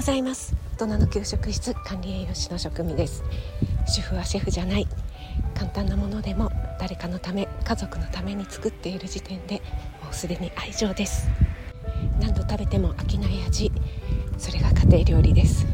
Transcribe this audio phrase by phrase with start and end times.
[0.00, 0.54] ございます。
[0.78, 3.22] 大人の給食室管理栄養士の職味です。
[3.86, 4.88] 主婦はシェフじゃない。
[5.54, 9.56] 簡単なものでも誰かのため家族のために作っている時点で
[10.02, 11.28] もうすでに愛情です。
[12.18, 13.70] 何度食べても飽きない味。
[14.38, 15.66] それが家庭料理です。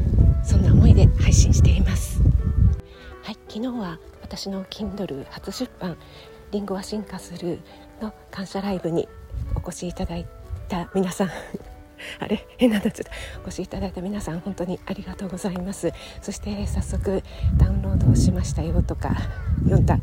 [0.43, 2.21] そんな思いで配信しています。
[3.23, 5.95] はい昨日は私の Kindle 初出版
[6.51, 7.61] リンゴは進化する
[8.01, 9.07] の感謝ライブに
[9.55, 10.27] お越しいただい
[10.67, 11.29] た皆さん。
[12.19, 13.03] あれ変なっちゃった
[13.43, 15.91] お越しいただいた皆さん本当にありがとうございます。
[16.21, 17.23] そして早速
[17.57, 19.15] ダウンロードしましたよとか
[19.63, 19.99] 読んだ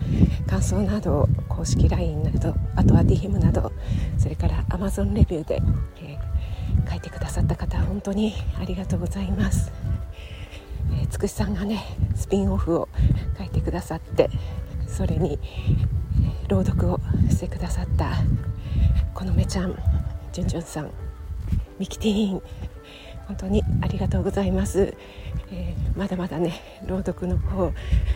[0.47, 3.73] 感想などを公式 LINE などあとは DM など
[4.19, 5.63] それから Amazon レビューで、
[6.01, 9.73] えー、書いてくださった方本当にありがとうございます、
[10.93, 11.85] えー、つくしさんがね
[12.15, 12.89] スピンオフを
[13.39, 14.31] 書いてくださって
[14.87, 15.41] それに、
[16.47, 18.13] 朗読をしてくださった
[19.13, 19.77] このめちゃん
[20.33, 21.04] じゅんじゅんさん。
[21.79, 22.43] ミキティーン。
[23.27, 24.95] 本当にありがとうございます、
[25.51, 27.73] えー、まだまだね朗読の方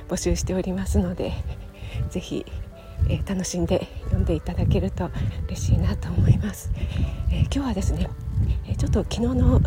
[0.08, 1.32] 募集しておりますので
[2.10, 2.44] ぜひ、
[3.08, 5.10] えー、楽しんで読んでいただけると
[5.46, 6.70] 嬉しいなと思います、
[7.30, 8.08] えー、今日はですね、
[8.66, 9.60] えちょっと昨日の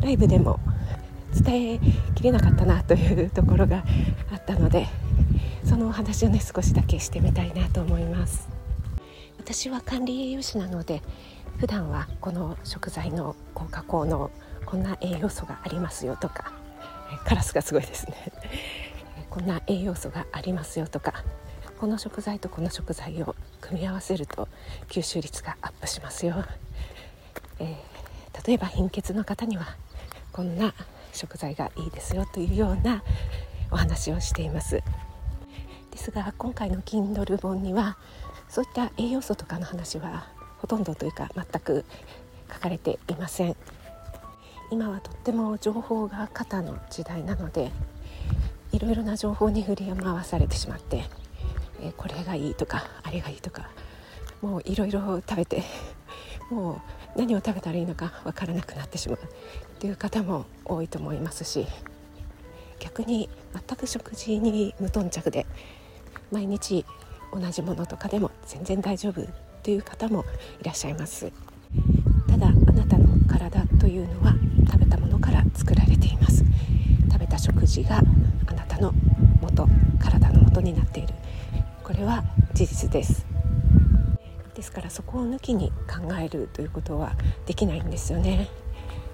[0.00, 0.60] ライブでも
[1.34, 1.80] 伝え
[2.14, 3.84] きれなかったなというところが
[4.32, 4.86] あったので
[5.64, 8.48] そのお話をね少しだけしてみたいなと思います。
[9.38, 11.02] 私は管理栄養士なので
[11.58, 14.30] 普段はこの食材の効果効能
[14.66, 16.52] こんな栄養素がありますよとか
[17.24, 18.32] カラスがすごいですね。
[19.30, 21.24] こんな栄養素がありますよとか
[21.78, 24.48] この食材とこの食材を組み合わせると
[24.88, 26.44] 吸収率がアップしますよ、
[27.58, 29.76] えー、例えば貧血の方には
[30.32, 30.74] こんな
[31.12, 33.02] 食材がいいですよというような
[33.70, 34.82] お話をしています。
[35.90, 37.96] ですが今回の Kindle 本には
[38.48, 41.84] そういった栄養素とかの話はほとんどというか全く
[42.52, 43.56] 書かれていません。
[44.70, 47.70] 今はとっても情報が肩の時代なので
[48.72, 51.04] いろいろな情報に振り回されてしまって、
[51.80, 53.70] えー、これがいいとかあれがいいとか
[54.42, 55.62] もういろいろ食べて
[56.50, 56.82] も
[57.16, 59.18] う何を食べたらいいのか分からなくなってしまう
[59.78, 61.66] という方も多いと思いますし
[62.80, 65.46] 逆に全く食事に無頓着で
[66.32, 66.84] 毎日
[67.32, 69.22] 同じものとかでも全然大丈夫
[69.66, 70.24] という方も
[70.60, 71.32] いらっしゃいます。
[72.28, 74.32] ただあなたの体というのは
[74.64, 76.44] 食べたものから作られています。
[77.10, 78.00] 食べた食事が
[78.46, 78.94] あなたの
[79.42, 79.66] 元
[79.98, 81.12] 体の元になっている。
[81.82, 82.22] これは
[82.54, 83.26] 事実です。
[84.54, 87.16] ですからそこを抜きに考えるということは
[87.46, 88.48] できないんですよね。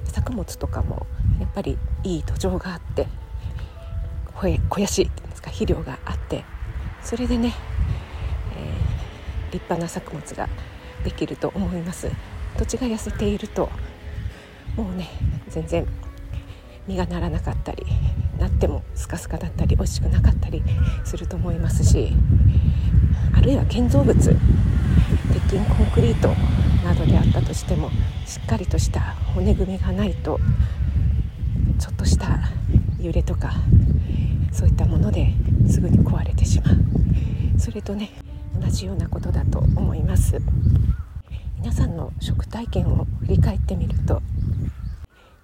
[0.05, 1.07] 作物とかも
[1.41, 3.09] やっぱりいい土壌があって
[4.35, 6.45] 肥やしっていうんですか肥料があって
[7.03, 7.55] それでね
[9.53, 10.49] 立派な作物が
[11.05, 12.11] できると思います。
[12.59, 13.71] 土地が痩せていると
[14.77, 15.09] もうね
[15.49, 15.87] 全然
[16.87, 17.87] 実がならなかったり
[18.39, 20.63] なってもスカスカだったり美味しくなかったり
[21.05, 22.13] すると思いますし
[23.35, 24.31] あるいは建造物鉄
[25.49, 26.29] 筋コンクリート
[26.85, 27.91] などであったとしても
[28.27, 29.01] しっかりとした
[29.35, 30.41] 骨組みがないと
[31.79, 32.41] ちょっとした
[33.01, 33.53] 揺れとか
[34.53, 35.33] そういったもので
[35.69, 36.77] すぐに壊れてしまう。
[37.59, 38.11] それとね
[38.63, 40.41] 同じようなことだと思います。
[41.59, 44.21] 皆さんの食体験を振り返ってみると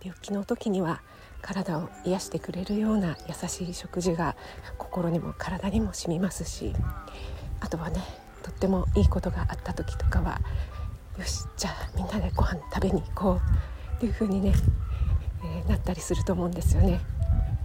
[0.02, 1.00] 病気の時には
[1.40, 4.34] 体を癒してくれるような優しい食事が
[4.78, 6.74] 心にも体にも染みますし
[7.60, 8.02] あとはね
[8.42, 10.40] とってもいいことがあった時とかは
[11.16, 13.40] よしじゃあみんなでご飯食べに行こ
[13.94, 14.54] うっていう風にね、
[15.44, 17.00] えー、なったりすると思うんですよね。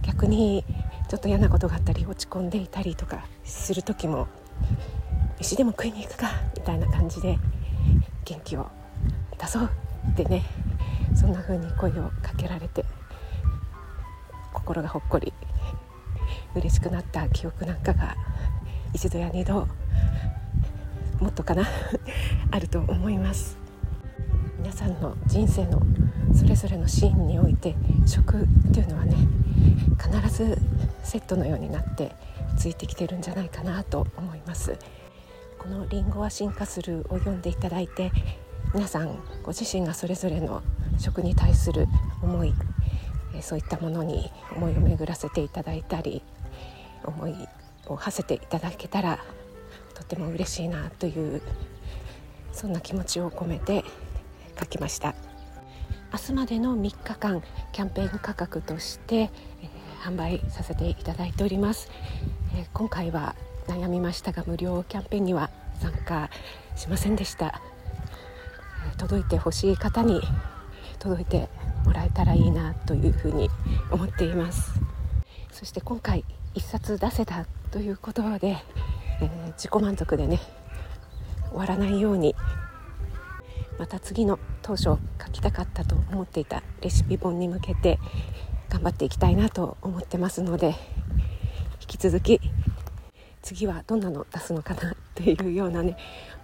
[0.02, 0.64] 逆に
[1.08, 4.28] ちょっと嫌なことがあったり落ち込んでいたりとかする時も
[5.44, 7.38] 飯でも食いに行くかみたいな感じで
[8.24, 8.66] 元気を
[9.38, 9.70] 出そう
[10.12, 10.42] ってね
[11.14, 12.82] そんな風に声をかけられて
[14.54, 15.34] 心がほっこり
[16.54, 18.16] 嬉しくなった記憶なんかが
[18.94, 19.68] 一度や二度
[21.20, 21.64] もっとかな
[22.50, 23.58] あると思います
[24.60, 25.82] 皆さんの人生の
[26.34, 27.76] それぞれのシーンにおいて
[28.06, 29.14] 食っていうのはね
[30.02, 30.58] 必ず
[31.02, 32.12] セットのようになって
[32.56, 34.78] ついてきてるんじゃないかなと思います。
[35.64, 38.12] この「リンゴは進化する」を読んでいただいて
[38.74, 40.62] 皆さんご自身がそれぞれの
[40.98, 41.88] 食に対する
[42.22, 42.52] 思い
[43.40, 46.22] そういったものに思いを巡らせていただいたり
[47.02, 47.34] 思い
[47.86, 49.24] を馳せていただけたら
[49.94, 51.40] とても嬉しいなという
[52.52, 53.84] そんな気持ちを込めて
[54.60, 55.14] 書きました。
[56.12, 61.90] 明日までの3日間キャンペーン価格として、えー、販売させていただいております、
[62.54, 63.34] えー、今回は
[63.66, 65.50] 悩みましたが無料キャンペーンには
[65.80, 66.30] 参加
[66.76, 67.60] しませんでした。
[68.96, 70.20] 届いてほしい方に
[70.98, 71.48] 届いて
[71.84, 73.50] もらえたらいいなというふうに
[73.90, 74.72] 思っています。
[75.50, 76.24] そして今回
[76.54, 78.56] 1冊出せたということで、
[79.20, 80.40] えー、自己満足でね
[81.50, 82.34] 終わらないように
[83.78, 84.98] また次の当初書
[85.32, 87.98] きたかったと思っていたレシピ本に向けて
[88.68, 90.74] 頑張っていきたいなと思ってますので
[91.80, 92.40] 引き続き
[93.44, 95.96] 次はどんなの出すのかなっていうようなね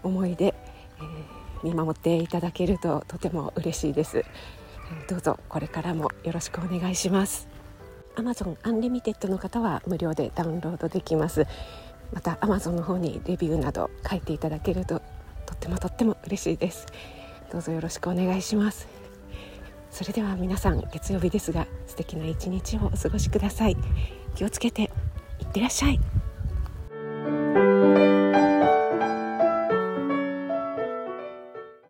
[0.02, 0.54] 思いで、
[0.98, 7.48] えー、見守っていただけるととても嬉しいです、えー、どうぞこれからもよろしくお願いします。
[8.16, 11.46] Amazon Unlimited の方は無料でダウンロードできます。
[12.12, 15.00] また Amazon の方にレビューなど書いていただけると
[15.46, 16.86] とってもとっても嬉しいです。
[17.50, 18.88] どうぞよろしくお願いします。
[19.90, 23.76] それでは皆さん月曜日ですが素敵な一日をお過ごしください。
[24.34, 24.90] 気をつけて
[25.38, 26.19] いってらっしゃい。